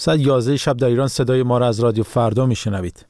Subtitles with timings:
[0.00, 3.06] ساعت 11 شب در ایران صدای ما را از رادیو فردا میشنوید.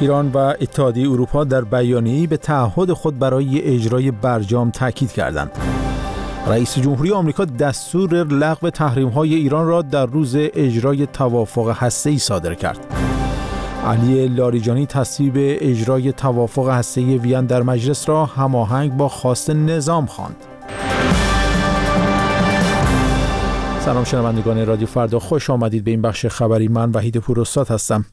[0.00, 5.50] ایران و اتحادیه اروپا در بیانیه‌ای به تعهد خود برای اجرای برجام تاکید کردند.
[6.46, 12.86] رئیس جمهوری آمریکا دستور لغو تحریم‌های ایران را در روز اجرای توافق هسته‌ای صادر کرد.
[13.86, 20.36] علی لاریجانی تصویب اجرای توافق هسته‌ای وین در مجلس را هماهنگ با خواست نظام خواند.
[23.84, 25.84] سلام شنوندگان رادیو فردا خوش آمدید.
[25.84, 28.04] به این بخش خبری من وحید پوراستاد هستم.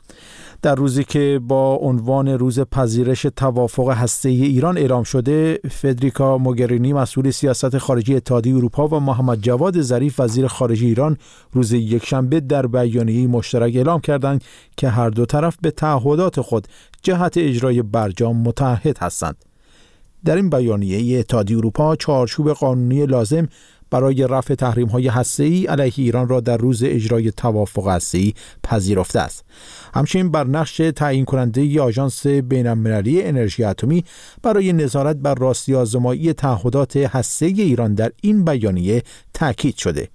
[0.61, 7.31] در روزی که با عنوان روز پذیرش توافق هسته ایران اعلام شده فدریکا موگرینی مسئول
[7.31, 11.17] سیاست خارجی اتحادیه اروپا و محمد جواد ظریف وزیر خارجه ایران
[11.53, 14.43] روز یکشنبه در بیانیه مشترک اعلام کردند
[14.77, 16.67] که هر دو طرف به تعهدات خود
[17.03, 19.45] جهت اجرای برجام متحد هستند.
[20.25, 23.47] در این بیانیه اتحادیه اروپا چارچوب قانونی لازم
[23.91, 28.33] برای رفع تحریم های ای علیه ایران را در روز اجرای توافق ای
[28.63, 29.45] پذیرفته است.
[29.93, 34.03] همچنین بر نقش تعیین کننده آژانس بین‌المللی انرژی اتمی
[34.43, 36.95] برای نظارت بر راستی آزمایی تعهدات
[37.41, 40.09] ای ایران در این بیانیه تاکید شده.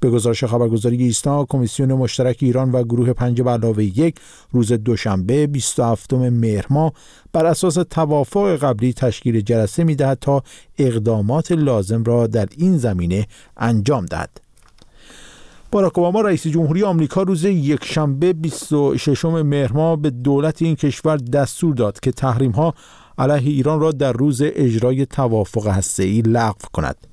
[0.00, 4.16] به گزارش خبرگزاری ایسنا کمیسیون مشترک ایران و گروه پنج به علاوه یک
[4.52, 6.92] روز دوشنبه 27 مهر ماه
[7.32, 10.42] بر اساس توافق قبلی تشکیل جلسه می‌دهد تا
[10.78, 13.26] اقدامات لازم را در این زمینه
[13.56, 14.40] انجام دهد.
[15.70, 21.74] باراک اوباما رئیس جمهوری آمریکا روز یکشنبه 26 مهر ماه به دولت این کشور دستور
[21.74, 22.74] داد که تحریم ها
[23.18, 27.07] علیه ایران را در روز اجرای توافق هسته‌ای لغو کند.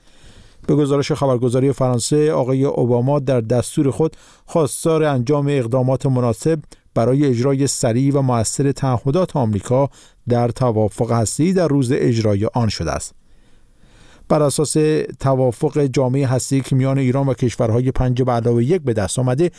[0.67, 6.59] به گزارش خبرگزاری فرانسه آقای اوباما در دستور خود خواستار انجام اقدامات مناسب
[6.93, 9.89] برای اجرای سریع و موثر تعهدات آمریکا
[10.29, 13.24] در توافق هستی در روز اجرای آن شده است.
[14.29, 14.73] بر اساس
[15.19, 19.51] توافق جامعه هستی که میان ایران و کشورهای پنج به علاوه یک به دست آمده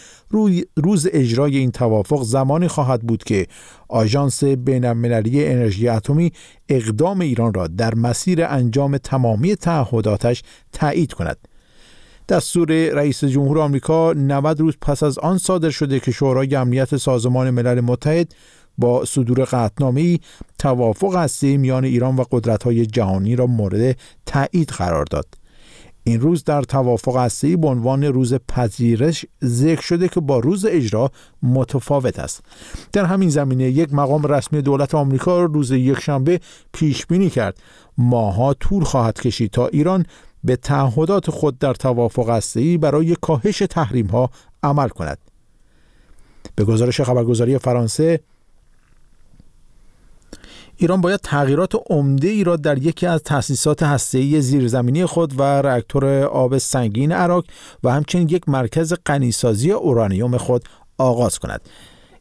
[0.77, 3.47] روز اجرای این توافق زمانی خواهد بود که
[3.89, 6.33] آژانس بینالمللی انرژی اتمی
[6.69, 11.37] اقدام ایران را در مسیر انجام تمامی تعهداتش تایید کند.
[12.29, 17.51] دستور رئیس جمهور آمریکا 90 روز پس از آن صادر شده که شورای امنیت سازمان
[17.51, 18.35] ملل متحد
[18.79, 20.19] با صدور قطنامه
[20.59, 25.27] توافق هستی میان ایران و قدرت‌های جهانی را مورد تایید قرار داد.
[26.09, 31.11] این روز در توافق هستی به عنوان روز پذیرش ذکر شده که با روز اجرا
[31.43, 32.41] متفاوت است.
[32.93, 36.41] در همین زمینه یک مقام رسمی دولت آمریکا روز یکشنبه
[36.73, 37.59] پیش بینی کرد
[37.99, 40.07] ماها طول خواهد کشید تا ایران
[40.45, 44.31] به تعهدات خود در توافق هستی برای کاهش تحریم ها
[44.63, 45.19] عمل کند.
[46.55, 48.21] به گزارش خبرگزاری فرانسه
[50.79, 56.23] ایران باید تغییرات عمده ای را در یکی از تأسیسات هسته‌ای زیرزمینی خود و راکتور
[56.25, 57.45] آب سنگین عراق
[57.85, 60.65] و همچنین یک مرکز غنیسازی اورانیوم خود
[60.99, 61.61] آغاز کند.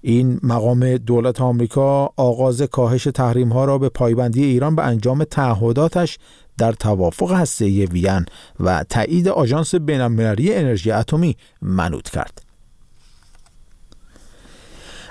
[0.01, 6.17] این مقام دولت آمریکا آغاز کاهش تحریم ها را به پایبندی ایران به انجام تعهداتش
[6.57, 8.25] در توافق هسته‌ای وین
[8.59, 12.44] و تایید آژانس بین‌المللی انرژی اتمی منوط کرد.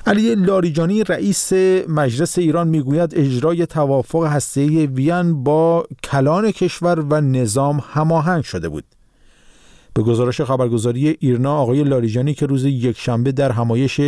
[0.06, 1.52] علی لاریجانی رئیس
[1.88, 8.84] مجلس ایران می‌گوید اجرای توافق هسته‌ای وین با کلان کشور و نظام هماهنگ شده بود.
[9.94, 14.00] به گزارش خبرگزاری ایرنا آقای لاریجانی که روز یکشنبه در همایش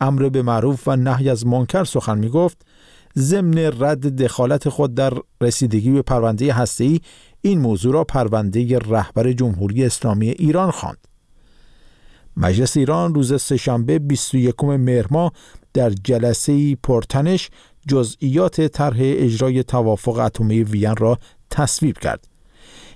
[0.00, 2.66] امر به معروف و نهی از منکر سخن می‌گفت
[3.18, 7.00] ضمن رد دخالت خود در رسیدگی به پرونده هسته‌ای
[7.40, 10.98] این موضوع را پرونده رهبر جمهوری اسلامی ایران خواند.
[12.40, 15.32] مجلس ایران روز سهشنبه 21 مهر ماه
[15.74, 17.50] در جلسه پرتنش
[17.88, 21.18] جزئیات طرح اجرای توافق اتمی وین را
[21.50, 22.28] تصویب کرد.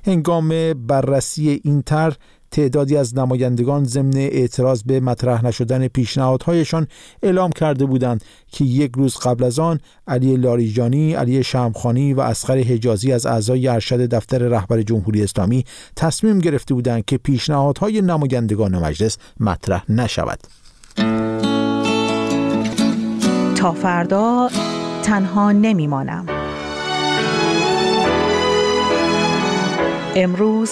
[0.07, 2.17] هنگام بررسی این طرح
[2.53, 6.87] تعدادی از نمایندگان ضمن اعتراض به مطرح نشدن پیشنهادهایشان
[7.23, 12.59] اعلام کرده بودند که یک روز قبل از آن علی لاریجانی، علی شمخانی و اسخر
[12.59, 15.65] حجازی از اعضای ارشد دفتر رهبر جمهوری اسلامی
[15.97, 20.39] تصمیم گرفته بودند که پیشنهادهای نمایندگان مجلس مطرح نشود.
[23.55, 24.51] تا فردا
[25.03, 26.27] تنها نمیمانم.
[30.17, 30.71] امروز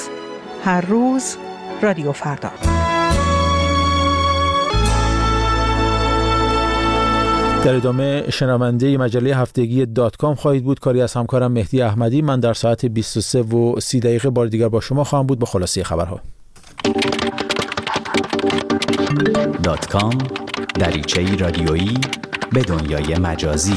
[0.64, 1.36] هر روز
[1.82, 2.50] رادیو فردا.
[7.64, 10.80] در ادامه شنونده مجله هفتگی دات کام خواهید بود.
[10.80, 12.22] کاری از همکارم مهدی احمدی.
[12.22, 15.38] من در ساعت 23 و 30 دقیقه بار دیگر با شما خواهم بود.
[15.38, 16.20] به خلاصه خبرها.
[19.62, 20.18] دات کام
[20.74, 21.98] دریچه رادیویی
[22.52, 23.76] به دنیای مجازی.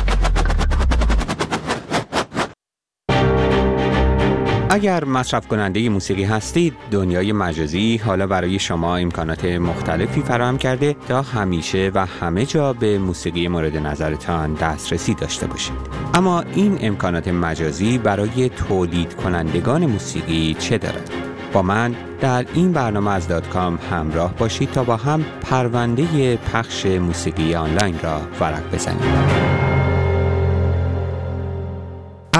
[4.73, 11.21] اگر مصرف کننده موسیقی هستید دنیای مجازی حالا برای شما امکانات مختلفی فراهم کرده تا
[11.21, 15.73] همیشه و همه جا به موسیقی مورد نظرتان دسترسی داشته باشید
[16.13, 21.11] اما این امکانات مجازی برای تولید کنندگان موسیقی چه دارد؟
[21.53, 26.85] با من در این برنامه از دات کام همراه باشید تا با هم پرونده پخش
[26.85, 29.60] موسیقی آنلاین را ورق بزنیم.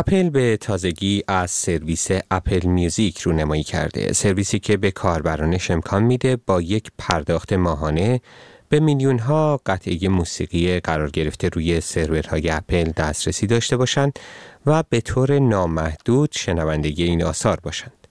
[0.01, 6.03] اپل به تازگی از سرویس Apple Music رو نمایی کرده سرویسی که به کاربرانش امکان
[6.03, 8.21] میده با یک پرداخت ماهانه
[8.69, 14.19] به میلیون ها قطعه موسیقی قرار گرفته روی سرورهای اپل دسترسی داشته باشند
[14.65, 18.07] و به طور نامحدود شنونده‌ی این آثار باشند.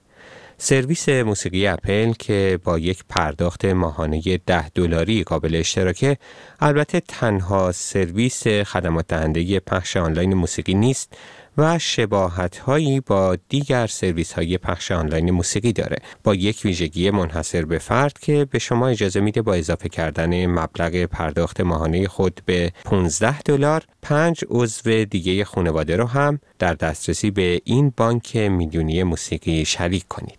[0.59, 6.17] سرویس موسیقی اپل که با یک پرداخت ماهانه ده دلاری قابل اشتراکه
[6.61, 11.17] البته تنها سرویس خدمات دهنده پخش آنلاین موسیقی نیست
[11.61, 15.97] و شباهت هایی با دیگر سرویس های پخش آنلاین موسیقی داره.
[16.25, 21.05] با یک ویژگی منحصر به فرد که به شما اجازه میده با اضافه کردن مبلغ
[21.05, 27.61] پرداخت ماهانه خود به 15 دلار پنج عضو دیگه خانواده رو هم در دسترسی به
[27.65, 30.39] این بانک میلیونی موسیقی شریک کنید.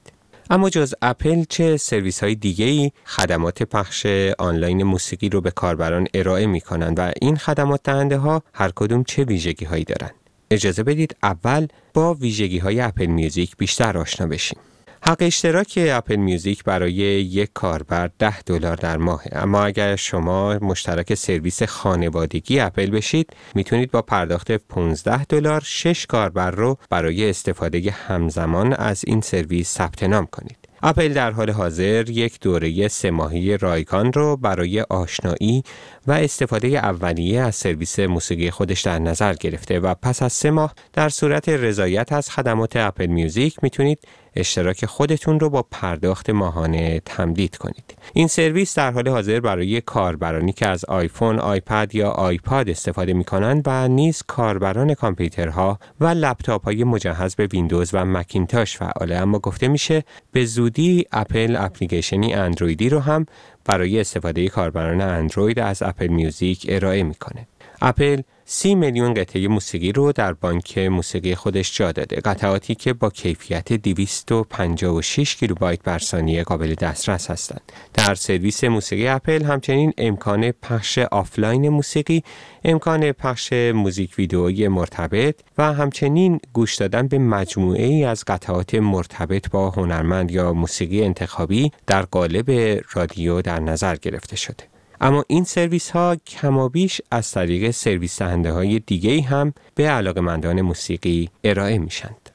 [0.49, 4.05] اما جز اپل چه سرویس های دیگه ای خدمات پخش
[4.39, 9.03] آنلاین موسیقی رو به کاربران ارائه می کنند و این خدمات دهنده ها هر کدوم
[9.03, 10.20] چه ویژگی هایی دارند؟
[10.51, 14.59] اجازه بدید اول با ویژگی های Apple Music بیشتر آشنا بشیم.
[15.03, 21.13] حق اشتراک Apple Music برای یک کاربر 10 دلار در ماه اما اگر شما مشترک
[21.13, 28.73] سرویس خانوادگی اپل بشید می‌تونید با پرداخت 15 دلار 6 کاربر رو برای استفاده همزمان
[28.73, 34.13] از این سرویس ثبت نام کنید اپل در حال حاضر یک دوره سه ماهه‌ی رایگان
[34.13, 35.63] رو برای آشنایی
[36.07, 40.73] و استفاده اولیه از سرویس موسیقی خودش در نظر گرفته و پس از سه ماه
[40.93, 43.99] در صورت رضایت از خدمات اپل میوزیک می‌تونید
[44.35, 47.97] اشتراک خودتون رو با پرداخت ماهانه تمدید کنید.
[48.13, 53.23] این سرویس در حال حاضر برای کاربرانی که از آیفون، آیپد یا آیپاد استفاده می
[53.23, 59.39] کنند و نیز کاربران کامپیوترها و لپتاپ های مجهز به ویندوز و مکینتاش فعاله اما
[59.39, 63.25] گفته میشه به زودی اپل اپلیکیشنی اندرویدی رو هم
[63.65, 67.47] برای استفاده کاربران اندروید از اپل میوزیک ارائه می‌کنه.
[67.81, 72.15] اپل سی میلیون قطعه موسیقی رو در بانک موسیقی خودش جا داده.
[72.15, 77.61] قطعاتی که با کیفیت 256 کیلوبایت بر ثانیه قابل دسترس هستند.
[77.93, 82.23] در سرویس موسیقی اپل همچنین امکان پخش آفلاین موسیقی
[82.63, 89.49] امکان پخش موزیک ویدئویی مرتبط و همچنین گوش دادن به مجموعه ای از قطعات مرتبط
[89.49, 94.70] با هنرمند یا موسیقی انتخابی در قالب رادیو در نظر گرفته شده.
[95.03, 101.29] اما این سرویس ها کمابیش از طریق سرویس دهنده های دیگه هم به علاقمندان موسیقی
[101.43, 102.29] ارائه میشند.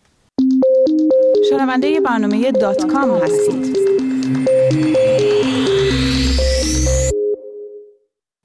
[1.51, 3.77] شنونده برنامه دات کام هستید.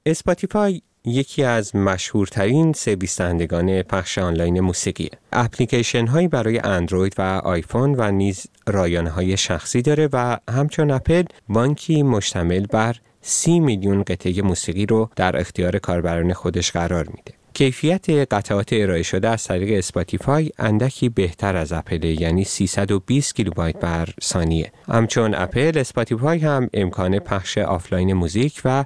[0.06, 7.94] اسپاتیفای یکی از مشهورترین سرویس دهندگان پخش آنلاین موسیقی اپلیکیشن هایی برای اندروید و آیفون
[7.98, 14.42] و نیز رایانه های شخصی داره و همچون اپل بانکی مشتمل بر سی میلیون قطعه
[14.42, 17.32] موسیقی رو در اختیار کاربران خودش قرار میده.
[17.54, 24.08] کیفیت قطعات ارائه شده از طریق اسپاتیفای اندکی بهتر از اپل یعنی 320 کیلوبایت بر
[24.22, 24.72] ثانیه.
[24.88, 28.84] همچون اپل اسپاتیفای هم امکان پخش آفلاین موزیک و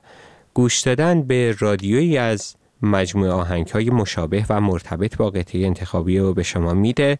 [0.54, 6.34] گوش دادن به رادیویی از مجموعه آهنگ های مشابه و مرتبط با قطعه انتخابی رو
[6.34, 7.18] به شما میده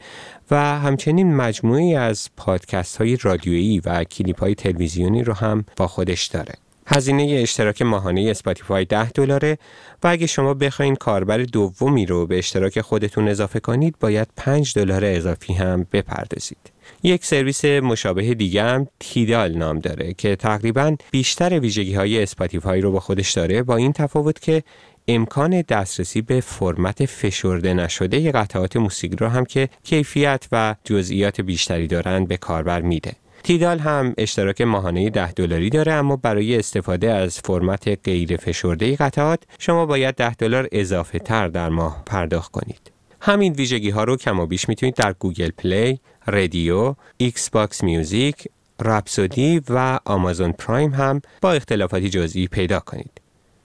[0.51, 6.27] و همچنین مجموعه‌ای از پادکست های رادیویی و کلیپ های تلویزیونی رو هم با خودش
[6.27, 6.55] داره.
[6.87, 9.59] هزینه اشتراک ماهانه اسپاتیفای 10 دلاره
[10.03, 15.05] و اگه شما بخواین کاربر دومی رو به اشتراک خودتون اضافه کنید باید 5 دلار
[15.05, 16.73] اضافی هم بپردازید.
[17.03, 22.93] یک سرویس مشابه دیگه هم تیدال نام داره که تقریبا بیشتر ویژگی های اسپاتیفای رو
[22.93, 24.63] با خودش داره با این تفاوت که
[25.09, 31.87] امکان دسترسی به فرمت فشرده نشده قطعات موسیقی رو هم که کیفیت و جزئیات بیشتری
[31.87, 33.13] دارند به کاربر میده.
[33.47, 39.43] تیدال هم اشتراک ماهانه 10 دلاری داره اما برای استفاده از فرمت غیر فشرده قطعات
[39.59, 42.93] شما باید 10 دلار اضافه تر در ماه پرداخت کنید.
[43.21, 48.49] همین ویژگی ها رو کم و بیش می‌تونید در گوگل پلی، آردیو، ایکس باکس میوزیک،
[48.83, 53.21] رپسودی و آمازون پرایم هم با اختلافاتی جزئی پیدا کنید.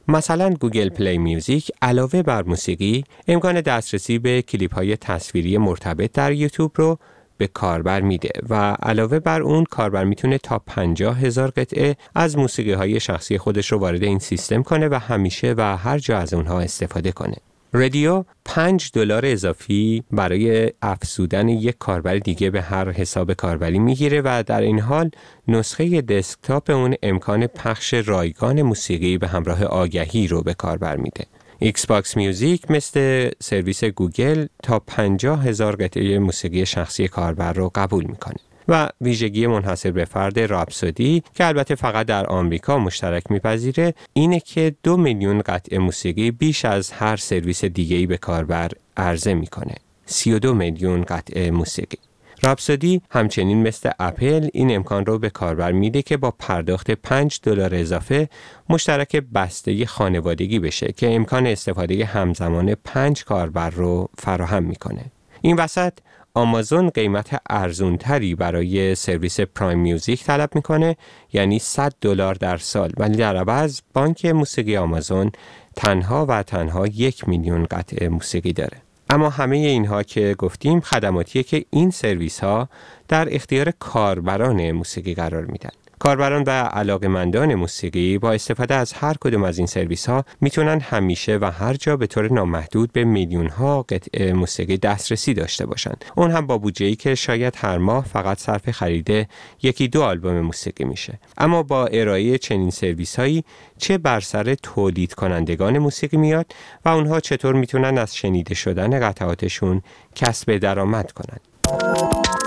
[0.08, 6.32] مثلا گوگل پلی میوزیک علاوه بر موسیقی امکان دسترسی به کلیپ های تصویری مرتبط در
[6.32, 7.00] یوتیوب رو
[7.42, 12.74] به کاربر میده و علاوه بر اون کاربر می‌تونه تا 50 هزار قطعه از موسیقی
[12.74, 16.60] های شخصی خودش رو وارد این سیستم کنه و همیشه و هر جا از اونها
[16.60, 17.36] استفاده کنه.
[17.74, 24.44] آردیو 5 دلار اضافی برای افزودن یک کاربر دیگه به هر حساب کاربری می‌گیره و
[24.48, 25.10] در این حال
[25.48, 31.26] نسخه دسکتاپ اون امکان پخش رایگان موسیقی به همراه آگهی رو به کاربر میده.
[31.64, 38.06] ایکس باکس میوزیک مثل سرویس گوگل تا 50 هزار قطعه موسیقی شخصی کاربر رو قبول
[38.06, 38.36] می‌کنه.
[38.68, 44.76] و ویژگی منحصر به فرد رابسودی که البته فقط در آمریکا مشترک میپذیره اینه که
[44.84, 49.76] دو میلیون قطعه موسیقی بیش از هر سرویس دیگه‌ای به کاربر عرضه می‌کنه
[50.06, 51.98] 32 میلیون قطعه موسیقی
[52.44, 57.76] رابسودی همچنین مثل اپل این امکان رو به کاربر میده که با پرداخت 5 دلار
[57.76, 58.30] اضافه
[58.70, 65.06] مشترک بسته خانوادگی بشه که امکان استفاده همزمان 5 کاربر رو فراهم می‌کنه.
[65.42, 65.94] این وسط
[66.34, 70.96] آمازون قیمت ارزونتری برای سرویس پرایم میوزیک طلب می‌کنه
[71.34, 75.32] یعنی 100 دلار در سال ولی در عوض بانک موسیقی آمازون
[75.76, 78.78] تنها و تنها یک میلیون قطعه موسیقی داره
[79.12, 82.70] اما همه اینها که گفتیم خدماتیه که این سرویس ها
[83.08, 85.81] در اختیار کاربران موسیقی قرار میدن.
[86.02, 91.38] کاربران و علاقمندان موسیقی با استفاده از هر کدوم از این سرویس ها می‌تونن همیشه
[91.42, 96.06] و هر جا به طور نامحدود به میلیون ها قطعه موسیقی دسترسی داشته باشند.
[96.16, 99.28] اون هم با بودجه ای که شاید هر ماه فقط صرف خرید
[99.64, 101.20] یکی دو آلبوم موسیقی میشه.
[101.38, 103.44] اما با ارائه چنین سرویس هایی
[103.78, 106.46] چه بر سر تولید کنندگان موسیقی میاد
[106.86, 109.82] و اونها چطور می‌تونن از شنیده شدن قطعاتشون
[110.16, 111.42] کسب درآمد کنند.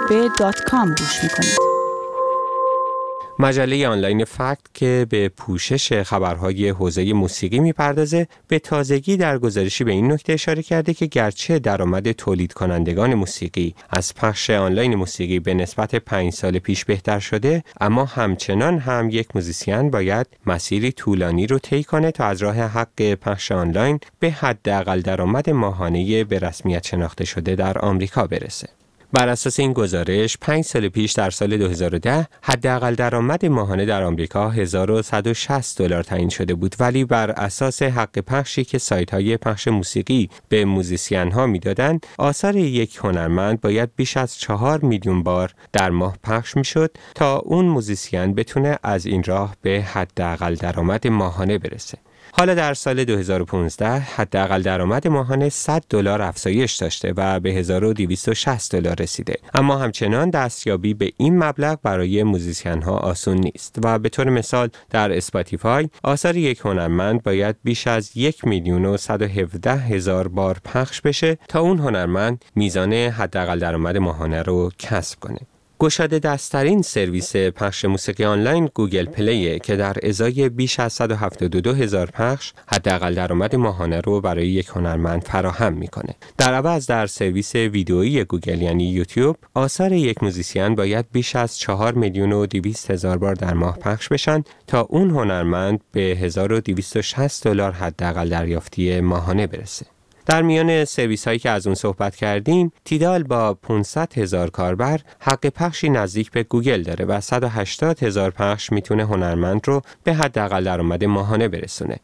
[0.08, 1.73] به گوش می‌کنید.
[3.38, 9.92] مجله آنلاین فکت که به پوشش خبرهای حوزه موسیقی می‌پردازه به تازگی در گزارشی به
[9.92, 15.54] این نکته اشاره کرده که گرچه درآمد تولید کنندگان موسیقی از پخش آنلاین موسیقی به
[15.54, 21.58] نسبت پنج سال پیش بهتر شده اما همچنان هم یک موزیسین باید مسیری طولانی رو
[21.58, 27.24] طی کنه تا از راه حق پخش آنلاین به حداقل درآمد ماهانه به رسمیت شناخته
[27.24, 28.68] شده در آمریکا برسه.
[29.14, 34.50] بر اساس این گزارش 5 سال پیش در سال 2010 حداقل درآمد ماهانه در آمریکا
[34.50, 36.76] 1160 دلار تعیین شده بود.
[36.80, 42.56] ولی بر اساس حق پخشی که سایت های پخش موسیقی به موزیسین ها می‌دادند آثار
[42.56, 48.34] یک هنرمند باید بیش از 4 میلیون بار در ماه پخش می‌شد تا اون موزیسین
[48.34, 51.98] بتونه از این راه به حداقل درآمد ماهانه برسه.
[52.36, 58.96] حالا در سال 2015 حداقل درآمد ماهانه 100 دلار افزایش داشته و به 1260 دلار
[59.00, 59.36] رسیده.
[59.54, 64.68] اما همچنان دستیابی به این مبلغ برای موزیسین ها آسون نیست و به طور مثال
[64.90, 71.00] در اسپاتیفای آثار یک هنرمند باید بیش از یک میلیون و 117 هزار بار پخش
[71.00, 75.40] بشه تا اون هنرمند میزان حداقل درآمد ماهانه رو کسب کنه.
[75.80, 82.10] گشاده دست‌ترین سرویس پخش موسیقی آنلاین گوگل پلیه که در ازای بیش از 172 هزار
[82.10, 86.14] پخش حداقل درآمد ماهانه رو برای یک هنرمند فراهم می‌کنه.
[86.38, 91.94] در عوض در سرویس ویدئویی گوگل یعنی یوتیوب آثار یک موزیسین باید بیش از 4
[91.94, 97.72] میلیون و 200 هزار بار در ماه پخش بشن تا اون هنرمند به 1260 دلار
[97.72, 99.86] حداقل دریافتی ماهانه برسه.
[100.26, 105.46] در میان سرویس هایی که از اون صحبت کردیم تیدال با 500 هزار کاربر حق
[105.46, 111.04] پخشی نزدیک به گوگل داره و 180 هزار پخش می‌تونه هنرمند رو به حداقل درآمد
[111.04, 112.00] ماهانه برسونه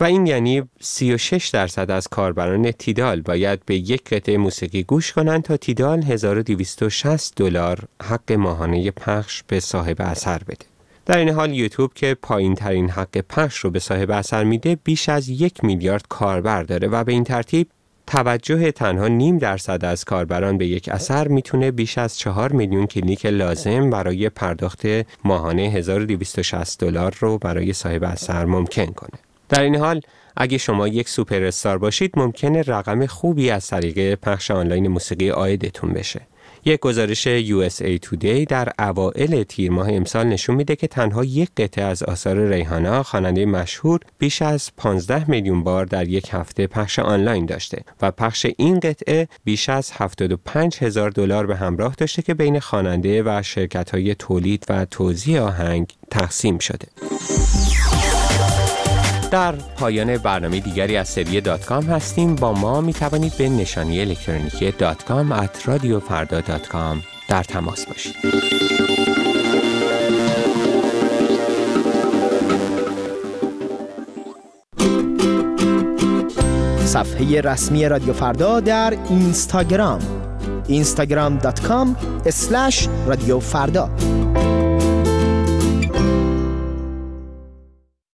[0.00, 5.42] و این یعنی 36 درصد از کاربران تیدال باید به یک قطعه موسیقی گوش کنند
[5.42, 10.73] تا تیدال 1260 دلار حق ماهانه پخش به صاحب اثر بده.
[11.06, 15.08] در این حال یوتیوب که پایین ترین حق پخش رو به صاحب اثر میده بیش
[15.08, 17.68] از یک میلیارد کاربر داره و به این ترتیب
[18.06, 23.26] توجه تنها نیم درصد از کاربران به یک اثر می‌تونه بیش از چهار میلیون کلیک
[23.26, 24.82] لازم برای پرداخت
[25.24, 29.20] ماهانه 1260 دلار رو برای صاحب اثر ممکن کنه.
[29.48, 30.00] در این حال
[30.36, 35.92] اگه شما یک سوپر استار باشید ممکنه رقم خوبی از طریق پخش آنلاین موسیقی آیدتون
[35.92, 36.20] بشه.
[36.66, 41.84] یک گزارش USA Today در اوائل تیر ماه امسال نشون میده که تنها یک قطعه
[41.84, 47.46] از آثار ریحانا خواننده مشهور بیش از 15 میلیون بار در یک هفته پخش آنلاین
[47.46, 52.60] داشته و پخش این قطعه بیش از 75 هزار دلار به همراه داشته که بین
[52.60, 56.88] خواننده و شرکت های تولید و توزیع آهنگ تقسیم شده.
[59.34, 62.34] در پایان برنامه دیگری از سری دات کام هستیم.
[62.34, 67.42] با ما می توانید به نشانی الکترونیکی دات کام at رادیو فردا dot com در
[67.42, 68.14] تماس باشید.
[76.84, 80.00] صفحه رسمی رادیو فردا در اینستاگرام.
[80.68, 81.88] instagram.com
[83.06, 83.90] رادیو فردا.